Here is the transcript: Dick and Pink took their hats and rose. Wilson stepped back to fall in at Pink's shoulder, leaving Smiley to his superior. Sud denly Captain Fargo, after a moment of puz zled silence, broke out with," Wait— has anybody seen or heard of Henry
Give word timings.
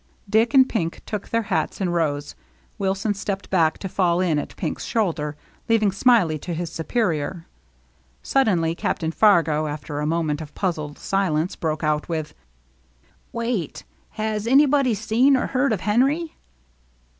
Dick 0.27 0.55
and 0.55 0.67
Pink 0.67 1.03
took 1.05 1.29
their 1.29 1.43
hats 1.43 1.79
and 1.79 1.93
rose. 1.93 2.33
Wilson 2.79 3.13
stepped 3.13 3.51
back 3.51 3.77
to 3.77 3.87
fall 3.87 4.19
in 4.19 4.39
at 4.39 4.55
Pink's 4.55 4.83
shoulder, 4.85 5.35
leaving 5.69 5.91
Smiley 5.91 6.39
to 6.39 6.55
his 6.55 6.71
superior. 6.71 7.45
Sud 8.23 8.47
denly 8.47 8.75
Captain 8.75 9.11
Fargo, 9.11 9.67
after 9.67 9.99
a 9.99 10.07
moment 10.07 10.41
of 10.41 10.55
puz 10.55 10.73
zled 10.75 10.97
silence, 10.97 11.55
broke 11.55 11.83
out 11.83 12.09
with," 12.09 12.33
Wait— 13.31 13.83
has 14.23 14.47
anybody 14.47 14.95
seen 14.95 15.37
or 15.37 15.45
heard 15.45 15.71
of 15.71 15.81
Henry 15.81 16.35